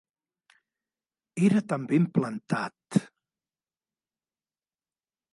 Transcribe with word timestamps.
Era 1.49 1.61
tan 1.73 1.83
ben 1.91 2.07
plantat! 2.15 2.97